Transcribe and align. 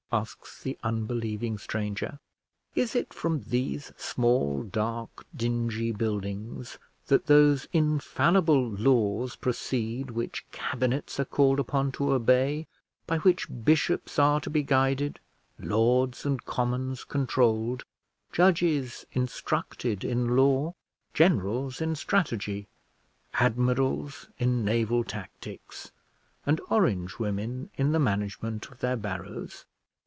asks 0.13 0.61
the 0.61 0.77
unbelieving 0.83 1.57
stranger. 1.57 2.19
"Is 2.75 2.97
it 2.97 3.13
from 3.13 3.43
these 3.47 3.93
small, 3.95 4.61
dark, 4.63 5.25
dingy 5.33 5.93
buildings 5.93 6.77
that 7.07 7.27
those 7.27 7.65
infallible 7.71 8.61
laws 8.71 9.37
proceed 9.37 10.11
which 10.11 10.45
cabinets 10.51 11.17
are 11.17 11.23
called 11.23 11.61
upon 11.61 11.93
to 11.93 12.11
obey; 12.11 12.67
by 13.07 13.19
which 13.19 13.47
bishops 13.63 14.19
are 14.19 14.41
to 14.41 14.49
be 14.49 14.63
guided, 14.63 15.17
lords 15.57 16.25
and 16.25 16.43
commons 16.43 17.05
controlled, 17.05 17.85
judges 18.33 19.05
instructed 19.13 20.03
in 20.03 20.35
law, 20.35 20.73
generals 21.13 21.79
in 21.79 21.95
strategy, 21.95 22.67
admirals 23.35 24.27
in 24.37 24.65
naval 24.65 25.05
tactics, 25.05 25.93
and 26.45 26.59
orange 26.69 27.17
women 27.17 27.69
in 27.77 27.93
the 27.93 27.99
management 27.99 28.69
of 28.69 28.81
their 28.81 28.97
barrows?" 28.97 29.63